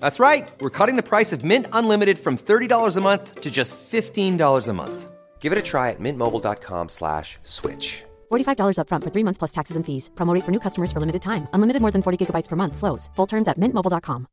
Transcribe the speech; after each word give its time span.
That's 0.00 0.20
right. 0.20 0.46
We're 0.60 0.68
cutting 0.70 0.96
the 0.96 1.02
price 1.02 1.32
of 1.32 1.44
Mint 1.44 1.66
Unlimited 1.72 2.18
from 2.18 2.36
$30 2.36 2.96
a 2.96 3.00
month 3.00 3.40
to 3.40 3.50
just 3.50 3.76
$15 3.90 4.68
a 4.68 4.72
month. 4.72 5.10
Give 5.40 5.50
it 5.52 5.58
a 5.58 5.62
try 5.62 5.90
at 5.90 6.00
mintmobile.com 6.00 6.88
slash 6.90 7.38
switch. 7.42 8.04
$45 8.30 8.76
upfront 8.76 9.02
for 9.04 9.10
three 9.10 9.24
months 9.24 9.38
plus 9.38 9.52
taxes 9.52 9.76
and 9.76 9.86
fees. 9.86 10.10
Promo 10.14 10.34
rate 10.34 10.44
for 10.44 10.50
new 10.50 10.60
customers 10.60 10.92
for 10.92 11.00
limited 11.00 11.22
time. 11.22 11.48
Unlimited 11.54 11.80
more 11.80 11.90
than 11.92 12.02
40 12.02 12.26
gigabytes 12.26 12.48
per 12.48 12.56
month. 12.56 12.76
Slows. 12.76 13.08
Full 13.16 13.26
terms 13.26 13.48
at 13.48 13.58
mintmobile.com. 13.58 14.26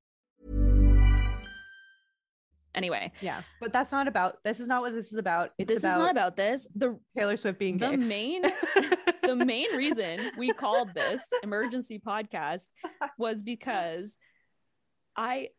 Anyway, 2.73 3.09
Yeah, 3.21 3.41
but 3.61 3.71
that's 3.71 3.93
not 3.93 4.09
about. 4.09 4.43
This 4.43 4.59
is 4.59 4.67
not 4.67 4.81
what 4.81 4.93
this 4.93 5.13
is 5.13 5.17
about. 5.17 5.51
It's 5.57 5.73
this 5.73 5.83
about 5.85 5.91
is 5.93 5.97
not 5.97 6.11
about 6.11 6.35
this. 6.35 6.67
The 6.75 6.99
Taylor 7.17 7.37
Swift 7.37 7.57
being 7.57 7.77
the 7.77 7.91
gay. 7.91 7.95
main 7.95 8.41
the 9.23 9.33
main 9.35 9.73
reason 9.77 10.19
we 10.37 10.51
called 10.51 10.93
this 10.93 11.25
emergency 11.41 12.01
podcast 12.05 12.65
was 13.17 13.41
because 13.43 14.17
I 15.15 15.49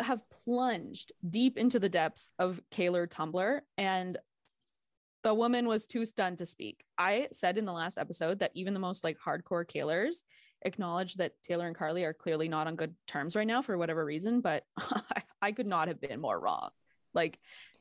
have 0.00 0.22
plunged 0.44 1.12
deep 1.28 1.56
into 1.56 1.78
the 1.78 1.88
depths 1.88 2.30
of 2.38 2.60
Kaylor 2.70 3.08
Tumblr 3.08 3.60
and 3.78 4.18
the 5.22 5.34
woman 5.34 5.66
was 5.66 5.86
too 5.86 6.04
stunned 6.04 6.38
to 6.38 6.46
speak. 6.46 6.84
I 6.96 7.28
said 7.32 7.58
in 7.58 7.64
the 7.64 7.72
last 7.72 7.98
episode 7.98 8.38
that 8.38 8.52
even 8.54 8.74
the 8.74 8.80
most 8.80 9.02
like 9.02 9.18
hardcore 9.18 9.66
Kaylors 9.66 10.18
acknowledge 10.62 11.14
that 11.14 11.32
Taylor 11.42 11.66
and 11.66 11.74
Karlie 11.74 12.04
are 12.04 12.14
clearly 12.14 12.48
not 12.48 12.66
on 12.66 12.76
good 12.76 12.94
terms 13.06 13.34
right 13.34 13.46
now 13.46 13.62
for 13.62 13.76
whatever 13.76 14.04
reason, 14.04 14.40
but 14.40 14.64
I 15.42 15.52
could 15.52 15.66
not 15.66 15.88
have 15.88 16.00
been 16.00 16.20
more 16.20 16.38
wrong. 16.38 16.70
Like 17.12 17.38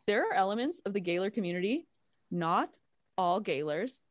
there 0.08 0.24
are 0.30 0.34
elements 0.34 0.82
of 0.86 0.94
the 0.94 1.00
Gaylor 1.00 1.30
community, 1.30 1.88
not 2.32 2.70
all 3.18 3.40
Gaylors, 3.40 4.02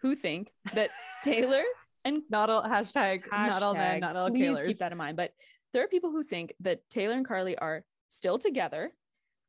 who 0.00 0.16
think 0.16 0.52
that 0.74 0.90
Taylor 1.22 1.62
and 2.04 2.22
not 2.28 2.50
all 2.50 2.62
hashtag, 2.62 3.22
not 3.30 3.62
all 3.62 3.74
men, 3.74 4.00
not 4.00 4.16
all 4.16 4.30
please 4.30 4.62
keep 4.62 4.78
that 4.78 4.92
in 4.92 4.98
mind. 4.98 5.16
But 5.16 5.32
there 5.74 5.84
are 5.84 5.88
people 5.88 6.10
who 6.12 6.22
think 6.22 6.54
that 6.60 6.88
Taylor 6.88 7.16
and 7.16 7.26
Karlie 7.26 7.56
are 7.60 7.84
still 8.08 8.38
together, 8.38 8.92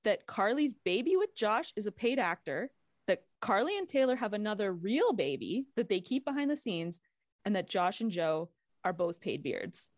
that 0.03 0.27
Karlie's 0.27 0.73
baby 0.73 1.15
with 1.15 1.35
Josh 1.35 1.71
is 1.77 1.87
a 1.87 1.91
paid 1.91 2.19
actor, 2.19 2.71
that 3.07 3.23
Karlie 3.41 3.77
and 3.77 3.87
Taylor 3.87 4.15
have 4.15 4.33
another 4.33 4.73
real 4.73 5.13
baby 5.13 5.67
that 5.75 5.87
they 5.87 6.01
keep 6.01 6.25
behind 6.25 6.49
the 6.49 6.57
scenes, 6.57 6.99
and 7.45 7.55
that 7.55 7.69
Josh 7.69 8.01
and 8.01 8.11
Joe 8.11 8.49
are 8.83 8.91
both 8.91 9.21
paid 9.21 9.43
beards. 9.43 9.89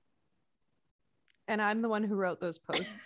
and 1.48 1.62
I'm 1.62 1.82
the 1.82 1.90
one 1.90 2.04
who 2.04 2.16
wrote 2.16 2.42
those 2.42 2.60
posts. 2.60 2.92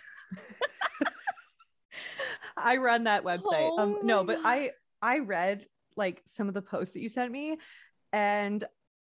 I 2.56 2.76
run 2.76 3.04
that 3.04 3.24
website. 3.24 3.42
Oh 3.70 3.78
um, 3.78 3.98
no, 4.02 4.24
but 4.24 4.40
I 4.44 4.72
I 5.00 5.20
read 5.20 5.66
like 5.96 6.22
some 6.26 6.48
of 6.48 6.54
the 6.54 6.62
posts 6.62 6.94
that 6.94 7.00
you 7.00 7.08
sent 7.08 7.30
me, 7.30 7.58
and 8.12 8.64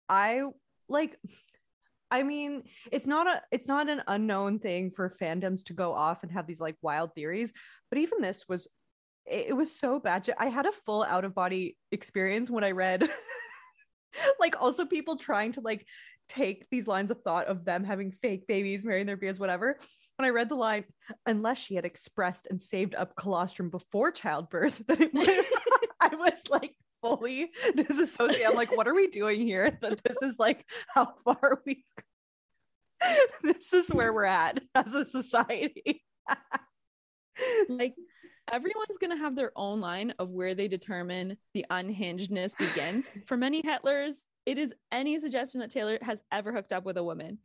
I 0.08 0.42
like. 0.88 1.18
I 2.10 2.22
mean, 2.22 2.62
it's 2.92 3.06
not 3.06 3.26
a 3.26 3.42
it's 3.50 3.66
not 3.66 3.88
an 3.88 4.02
unknown 4.06 4.58
thing 4.58 4.90
for 4.90 5.10
fandoms 5.10 5.64
to 5.64 5.72
go 5.72 5.92
off 5.92 6.22
and 6.22 6.32
have 6.32 6.46
these 6.46 6.60
like 6.60 6.76
wild 6.82 7.14
theories, 7.14 7.52
but 7.90 7.98
even 7.98 8.20
this 8.20 8.44
was 8.48 8.68
it, 9.26 9.46
it 9.48 9.52
was 9.56 9.76
so 9.78 9.98
bad. 9.98 10.28
I 10.38 10.46
had 10.46 10.66
a 10.66 10.72
full 10.72 11.02
out 11.02 11.24
of 11.24 11.34
body 11.34 11.76
experience 11.90 12.50
when 12.50 12.64
I 12.64 12.70
read 12.70 13.08
like 14.40 14.60
also 14.60 14.84
people 14.84 15.16
trying 15.16 15.52
to 15.52 15.60
like 15.60 15.86
take 16.28 16.68
these 16.70 16.86
lines 16.86 17.10
of 17.10 17.22
thought 17.22 17.46
of 17.46 17.64
them 17.64 17.84
having 17.84 18.10
fake 18.10 18.46
babies, 18.46 18.84
marrying 18.84 19.06
their 19.06 19.16
beards, 19.16 19.38
whatever. 19.38 19.78
When 20.16 20.26
I 20.26 20.30
read 20.30 20.48
the 20.48 20.54
line, 20.54 20.84
unless 21.26 21.58
she 21.58 21.74
had 21.74 21.84
expressed 21.84 22.46
and 22.50 22.60
saved 22.60 22.94
up 22.94 23.14
colostrum 23.16 23.70
before 23.70 24.10
childbirth, 24.10 24.82
that 24.88 25.00
it 25.00 25.12
was, 25.12 25.28
I 26.00 26.14
was 26.14 26.40
like 26.50 26.74
fully 27.02 27.50
disassociated. 27.74 28.46
I'm 28.46 28.56
like, 28.56 28.76
what 28.76 28.88
are 28.88 28.94
we 28.94 29.08
doing 29.08 29.40
here? 29.40 29.78
That 29.82 30.02
this 30.04 30.22
is 30.22 30.38
like 30.38 30.64
how 30.88 31.14
far 31.24 31.62
we 31.66 31.84
this 33.42 33.72
is 33.72 33.88
where 33.92 34.12
we're 34.12 34.24
at 34.24 34.60
as 34.74 34.94
a 34.94 35.04
society. 35.04 36.04
Like 37.68 37.94
everyone's 38.50 38.96
going 38.98 39.10
to 39.10 39.18
have 39.18 39.36
their 39.36 39.52
own 39.56 39.80
line 39.80 40.14
of 40.18 40.30
where 40.30 40.54
they 40.54 40.68
determine 40.68 41.36
the 41.52 41.66
unhingedness 41.70 42.56
begins. 42.56 43.10
For 43.26 43.36
many 43.36 43.62
Hetlors, 43.62 44.24
it 44.46 44.56
is 44.56 44.72
any 44.90 45.18
suggestion 45.18 45.60
that 45.60 45.70
Taylor 45.70 45.98
has 46.00 46.22
ever 46.32 46.50
hooked 46.52 46.72
up 46.72 46.86
with 46.86 46.96
a 46.96 47.04
woman. 47.04 47.38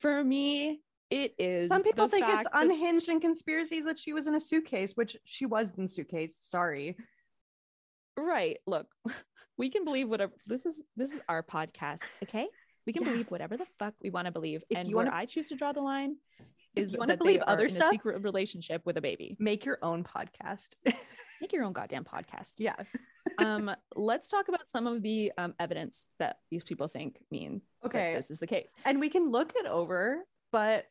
For 0.00 0.22
me, 0.22 0.82
it 1.10 1.34
is. 1.38 1.68
Some 1.68 1.82
people 1.82 2.08
think 2.08 2.26
it's 2.28 2.44
that- 2.44 2.50
unhinged 2.52 3.08
and 3.08 3.20
conspiracies 3.20 3.84
that 3.84 3.98
she 3.98 4.12
was 4.12 4.26
in 4.26 4.34
a 4.34 4.40
suitcase, 4.40 4.92
which 4.94 5.16
she 5.24 5.46
was 5.46 5.74
in 5.78 5.88
suitcase. 5.88 6.36
Sorry. 6.40 6.96
right. 8.16 8.58
Look, 8.66 8.88
we 9.56 9.70
can 9.70 9.84
believe 9.84 10.08
whatever. 10.08 10.32
This 10.46 10.66
is 10.66 10.84
this 10.96 11.14
is 11.14 11.20
our 11.28 11.42
podcast, 11.42 12.10
okay? 12.24 12.48
We 12.88 12.94
can 12.94 13.02
Yeah. 13.02 13.10
believe 13.10 13.30
whatever 13.30 13.58
the 13.58 13.66
fuck 13.78 13.92
we 14.02 14.08
want 14.08 14.24
to 14.24 14.32
believe, 14.32 14.64
If 14.70 14.78
and 14.78 14.88
you 14.88 14.96
where 14.96 15.04
wanna- 15.04 15.14
I 15.18 15.26
choose 15.26 15.48
to 15.48 15.56
draw 15.56 15.72
the 15.72 15.82
line 15.82 16.16
is 16.74 16.94
you 16.94 16.98
wanna 16.98 17.18
believe 17.18 17.42
other 17.42 17.68
stuff- 17.68 17.90
secret 17.90 18.22
relationship 18.22 18.80
with 18.86 18.96
a 18.96 19.02
baby. 19.02 19.36
Make 19.38 19.66
your 19.66 19.78
own 19.82 20.04
podcast. 20.04 20.70
Make 21.42 21.52
your 21.52 21.64
own 21.64 21.74
goddamn 21.74 22.04
podcast. 22.06 22.54
yeah. 22.56 22.76
um, 23.44 23.70
let's 23.94 24.30
talk 24.30 24.48
about 24.48 24.66
some 24.66 24.86
of 24.86 25.02
the 25.02 25.30
um, 25.36 25.54
evidence 25.60 26.08
that 26.18 26.38
these 26.50 26.64
people 26.64 26.88
think 26.88 27.22
mean 27.30 27.60
that 27.82 27.88
Okay. 27.88 28.14
this 28.14 28.30
is 28.30 28.38
the 28.38 28.46
case. 28.46 28.72
And 28.86 29.00
we 29.00 29.10
can 29.10 29.30
look 29.30 29.52
it 29.54 29.66
over, 29.66 30.24
but 30.50 30.86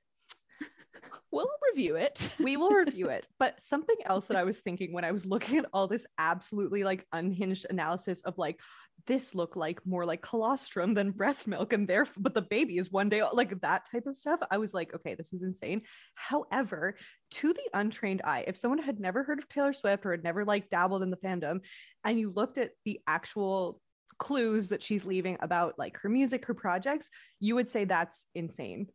We'll 1.32 1.50
review 1.72 1.96
it. 1.96 2.32
we 2.40 2.58
will 2.58 2.70
review 2.70 3.08
it. 3.08 3.26
But 3.40 3.62
something 3.64 3.96
else 4.06 4.28
that 4.28 4.38
I 4.38 4.44
was 4.44 4.60
thinking 4.60 4.94
when 4.94 5.04
I 5.04 5.12
was 5.12 5.26
looking 5.26 5.58
at 5.58 5.66
all 5.74 5.88
this 5.88 6.06
absolutely 6.20 6.84
like 6.84 7.08
unhinged 7.12 7.66
analysis 7.72 8.22
of 8.22 8.38
like 8.38 8.60
this 9.08 9.34
look 9.34 9.56
like 9.56 9.84
more 9.86 10.06
like 10.06 10.22
colostrum 10.22 10.94
than 10.94 11.12
breast 11.12 11.48
milk 11.48 11.74
and 11.74 11.88
therefore 11.88 12.22
but 12.22 12.34
the 12.34 12.42
baby 12.42 12.78
is 12.78 12.92
one 12.92 13.10
day 13.10 13.24
like 13.34 13.60
that 13.62 13.88
type 13.92 14.06
of 14.06 14.16
stuff 14.16 14.40
i 14.52 14.58
was 14.58 14.74
like 14.74 14.94
okay 14.94 15.16
this 15.16 15.34
is 15.34 15.44
insane 15.44 15.82
however 16.16 16.96
to 17.32 17.54
the 17.54 17.70
untrained 17.74 18.22
eye 18.24 18.44
if 18.48 18.58
someone 18.58 18.80
had 18.82 19.00
never 19.00 19.24
heard 19.24 19.40
of 19.40 19.48
taylor 19.50 19.74
swift 19.74 20.06
or 20.06 20.12
had 20.12 20.24
never 20.24 20.46
like 20.46 20.70
dabbled 20.70 21.02
in 21.02 21.10
the 21.10 21.18
fandom 21.18 21.60
and 22.04 22.20
you 22.20 22.32
looked 22.32 22.58
at 22.58 22.72
the 22.86 23.00
actual 23.08 23.82
clues 24.18 24.70
that 24.70 24.82
she's 24.82 25.06
leaving 25.06 25.38
about 25.42 25.76
like 25.78 25.98
her 25.98 26.10
music, 26.10 26.46
her 26.46 26.54
projects, 26.54 27.10
you 27.40 27.56
would 27.56 27.70
say 27.70 27.86
that's 27.86 28.26
insane. 28.34 28.88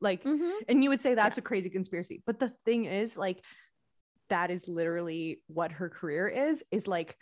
Like, 0.00 0.22
Mhm. 0.24 0.60
and 0.68 0.82
you 0.82 0.90
would 0.90 1.00
say 1.00 1.14
that's 1.14 1.38
a 1.38 1.42
crazy 1.42 1.70
conspiracy. 1.70 2.22
But 2.26 2.38
the 2.38 2.52
thing 2.64 2.84
is, 2.84 3.16
like, 3.16 3.44
that 4.28 4.50
is 4.50 4.66
literally 4.68 5.42
what 5.46 5.72
her 5.72 5.88
career 5.88 6.28
is, 6.28 6.62
is 6.70 6.86
like, 6.86 7.16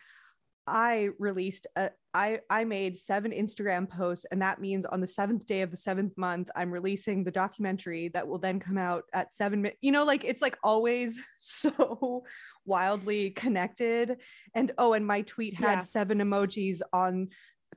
I 0.66 1.08
released 1.18 1.66
a 1.76 1.90
I 2.12 2.40
I 2.50 2.64
made 2.64 2.98
seven 2.98 3.32
Instagram 3.32 3.88
posts 3.88 4.26
and 4.30 4.42
that 4.42 4.60
means 4.60 4.84
on 4.84 5.00
the 5.00 5.06
7th 5.06 5.46
day 5.46 5.62
of 5.62 5.70
the 5.70 5.76
7th 5.76 6.16
month 6.16 6.48
I'm 6.56 6.70
releasing 6.70 7.24
the 7.24 7.30
documentary 7.30 8.08
that 8.08 8.26
will 8.26 8.38
then 8.38 8.60
come 8.60 8.78
out 8.78 9.04
at 9.12 9.32
7 9.32 9.62
mi- 9.62 9.76
you 9.80 9.92
know 9.92 10.04
like 10.04 10.24
it's 10.24 10.42
like 10.42 10.58
always 10.62 11.22
so 11.38 12.24
wildly 12.64 13.30
connected 13.30 14.18
and 14.54 14.72
oh 14.78 14.92
and 14.92 15.06
my 15.06 15.22
tweet 15.22 15.54
had 15.54 15.78
Yeah. 15.78 15.80
seven 15.80 16.18
emojis 16.18 16.80
on 16.92 17.28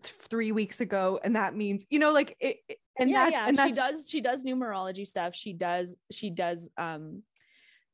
th- 0.01 0.15
3 0.15 0.51
weeks 0.51 0.81
ago 0.81 1.19
and 1.23 1.35
that 1.35 1.55
means 1.55 1.85
you 1.89 1.99
know 1.99 2.11
like 2.11 2.35
it 2.39 2.57
it- 2.67 2.77
and 2.99 3.09
yeah, 3.09 3.27
yeah. 3.27 3.47
and 3.47 3.57
she 3.59 3.71
does 3.71 4.07
she 4.07 4.21
does 4.21 4.43
numerology 4.43 5.07
stuff. 5.07 5.33
She 5.33 5.51
does 5.53 5.95
she 6.11 6.29
does 6.29 6.69
um 6.77 7.23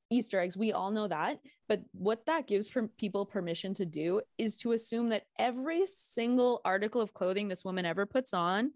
Easter 0.09 0.39
eggs. 0.39 0.57
We 0.57 0.71
all 0.73 0.91
know 0.91 1.07
that. 1.07 1.39
But 1.67 1.81
what 1.93 2.25
that 2.25 2.47
gives 2.47 2.69
people 2.97 3.25
permission 3.25 3.73
to 3.75 3.85
do 3.85 4.21
is 4.37 4.57
to 4.57 4.71
assume 4.71 5.09
that 5.09 5.23
every 5.37 5.85
single 5.85 6.61
article 6.65 7.01
of 7.01 7.13
clothing 7.13 7.47
this 7.47 7.63
woman 7.63 7.85
ever 7.85 8.05
puts 8.05 8.33
on 8.33 8.71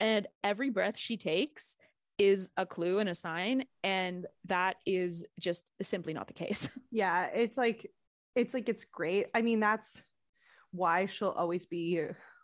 and 0.00 0.26
every 0.44 0.70
breath 0.70 0.96
she 0.96 1.16
takes 1.16 1.76
is 2.18 2.50
a 2.56 2.64
clue 2.64 2.98
and 3.00 3.08
a 3.08 3.14
sign. 3.14 3.64
And 3.82 4.26
that 4.46 4.76
is 4.86 5.24
just 5.40 5.64
simply 5.82 6.14
not 6.14 6.28
the 6.28 6.32
case. 6.34 6.70
yeah 6.90 7.26
it's 7.34 7.58
like 7.58 7.90
it's 8.34 8.54
like 8.54 8.68
it's 8.68 8.84
great 8.84 9.26
i 9.34 9.40
mean 9.42 9.60
that's 9.60 10.00
why 10.70 11.06
she'll 11.06 11.30
always 11.30 11.64
be 11.66 12.00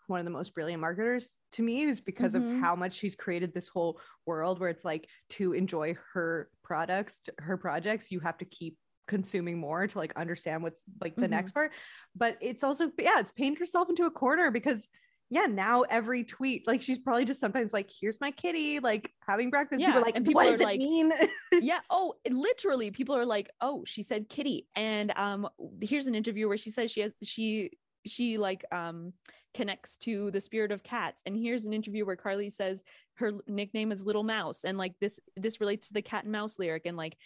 one 0.09 0.19
of 0.21 0.25
the 0.25 0.31
most 0.31 0.55
brilliant 0.55 0.81
marketers 0.81 1.31
to 1.53 1.63
me 1.63 1.83
is 1.85 2.01
because 2.01 2.35
Mhm. 2.35 2.57
of 2.57 2.61
how 2.63 2.75
much 2.75 2.95
she's 2.95 3.15
created 3.15 3.53
this 3.55 3.69
whole 3.69 4.01
world 4.27 4.59
where 4.59 4.69
it's 4.71 4.85
like 4.85 5.07
to 5.31 5.53
enjoy 5.53 5.95
her 6.13 6.51
products 6.73 7.21
her 7.39 7.57
projects 7.59 8.11
you 8.11 8.19
have 8.21 8.39
to 8.39 8.47
keep 8.47 8.77
consuming 9.07 9.59
more 9.59 9.87
to 9.87 9.99
like 9.99 10.13
understand 10.17 10.63
what's 10.63 10.83
like 11.03 11.15
the 11.17 11.27
Mhm. 11.27 11.31
next 11.37 11.53
part. 11.53 11.73
But 12.17 12.39
it's 12.41 12.65
also 12.65 12.85
yeah 12.99 13.19
it's 13.19 13.31
painted 13.33 13.59
herself 13.59 13.91
into 13.91 14.05
a 14.07 14.11
corner 14.11 14.51
because 14.51 14.89
yeah 15.29 15.47
now 15.47 15.83
every 15.83 16.25
tweet 16.25 16.67
like 16.67 16.81
she's 16.81 16.99
probably 16.99 17.25
just 17.27 17.41
sometimes 17.41 17.73
like 17.75 17.91
here's 18.01 18.21
my 18.23 18.31
kitty 18.31 18.79
like 18.81 19.11
having 19.29 19.51
breakfast. 19.51 19.81
People 19.81 19.93
Yeah, 19.95 19.99
are 20.01 20.03
like 20.03 20.17
and 20.17 20.25
people 20.25 20.41
what 20.41 20.49
are 20.49 20.53
does 20.53 20.61
it 20.63 20.65
like- 20.65 20.79
mean? 20.79 21.13
Yeah 21.71 21.81
oh 21.91 22.15
literally 22.31 22.91
people 22.91 23.15
are 23.17 23.27
like 23.27 23.51
oh 23.61 23.83
she 23.87 24.03
said 24.03 24.31
kitty 24.31 24.67
and 24.75 25.13
um 25.17 25.47
here's 25.83 26.07
an 26.07 26.15
interview 26.15 26.49
where 26.49 26.57
she 26.65 26.71
says 26.71 26.91
she 26.91 27.03
has 27.03 27.15
she 27.23 27.71
she 28.07 28.39
like 28.39 28.65
um 28.73 29.13
connects 29.55 29.99
to 29.99 30.31
the 30.31 30.41
spirit 30.41 30.73
of 30.73 30.83
cats 30.83 31.23
and 31.27 31.37
here's 31.37 31.65
an 31.65 31.75
interview 31.75 32.07
where 32.07 32.17
Karlie 32.17 32.51
says 32.51 32.83
her 33.15 33.33
nickname 33.47 33.93
is 33.93 34.07
little 34.07 34.23
mouse 34.23 34.65
and 34.65 34.79
like 34.79 34.95
this 34.99 35.21
this 35.37 35.61
relates 35.61 35.89
to 35.89 35.93
the 35.93 36.01
cat 36.01 36.25
and 36.25 36.33
mouse 36.33 36.59
lyric 36.59 36.87
and 36.87 36.97
like 36.97 37.19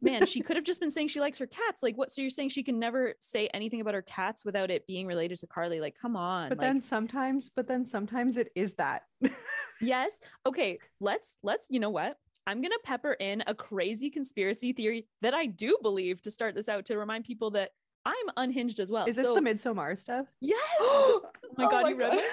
man 0.00 0.24
she 0.24 0.40
could 0.40 0.54
have 0.54 0.64
just 0.64 0.78
been 0.78 0.90
saying 0.90 1.08
she 1.08 1.18
likes 1.18 1.38
her 1.38 1.48
cats 1.48 1.82
like 1.82 1.96
what 1.96 2.12
so 2.12 2.20
you're 2.20 2.30
saying 2.30 2.48
she 2.48 2.62
can 2.62 2.78
never 2.78 3.14
say 3.20 3.48
anything 3.52 3.80
about 3.80 3.94
her 3.94 4.02
cats 4.02 4.44
without 4.44 4.70
it 4.70 4.86
being 4.86 5.06
related 5.08 5.36
to 5.36 5.48
Karlie 5.48 5.80
like 5.80 5.96
come 6.00 6.14
on 6.14 6.48
but 6.48 6.58
like, 6.58 6.68
then 6.68 6.80
sometimes 6.80 7.50
but 7.54 7.66
then 7.66 7.84
sometimes 7.84 8.36
it 8.36 8.52
is 8.54 8.74
that 8.74 9.02
Yes. 9.80 10.20
Okay. 10.46 10.78
Let's 11.00 11.38
let's 11.42 11.66
you 11.70 11.80
know 11.80 11.90
what? 11.90 12.16
I'm 12.46 12.60
gonna 12.60 12.74
pepper 12.84 13.12
in 13.12 13.42
a 13.46 13.54
crazy 13.54 14.10
conspiracy 14.10 14.72
theory 14.72 15.06
that 15.22 15.34
I 15.34 15.46
do 15.46 15.78
believe 15.82 16.20
to 16.22 16.30
start 16.30 16.54
this 16.54 16.68
out 16.68 16.86
to 16.86 16.98
remind 16.98 17.24
people 17.24 17.50
that 17.52 17.70
I'm 18.06 18.26
unhinged 18.36 18.80
as 18.80 18.90
well. 18.92 19.06
Is 19.06 19.16
this 19.16 19.26
So- 19.26 19.34
the 19.34 19.40
Midsommar 19.40 19.98
stuff? 19.98 20.26
Yes. 20.40 20.60
oh 20.80 21.22
my 21.56 21.70
god, 21.70 21.88
you 21.88 21.96
read 21.96 22.14
it? 22.14 22.24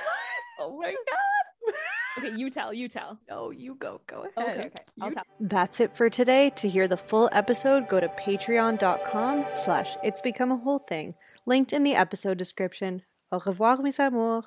Oh 0.60 0.78
my 0.80 0.94
oh 1.00 1.04
god. 1.12 1.74
Okay, 2.18 2.36
you 2.36 2.50
tell, 2.50 2.74
you 2.74 2.90
tell. 2.90 3.20
No, 3.30 3.52
you 3.52 3.76
go. 3.76 4.02
Go 4.08 4.26
ahead. 4.36 4.58
Okay, 4.60 4.68
okay. 4.68 4.84
I'll 5.00 5.10
You- 5.10 5.16
tell. 5.16 5.24
That's 5.40 5.80
it 5.80 5.96
for 5.96 6.10
today. 6.10 6.50
To 6.58 6.68
hear 6.68 6.88
the 6.88 6.98
full 6.98 7.30
episode, 7.32 7.88
go 7.88 8.00
to 8.02 8.10
patreon.com 8.10 9.46
slash 9.54 9.96
it's 10.04 10.20
become 10.22 10.52
a 10.52 10.58
whole 10.58 10.80
thing. 10.80 11.14
Linked 11.46 11.72
in 11.72 11.84
the 11.84 11.96
episode 11.96 12.38
description. 12.38 13.04
Au 13.32 13.40
revoir, 13.46 13.78
mes 13.82 13.98
amours. 14.00 14.46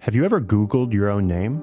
Have 0.00 0.14
you 0.14 0.24
ever 0.26 0.40
Googled 0.42 0.92
your 0.92 1.08
own 1.08 1.26
name? 1.26 1.62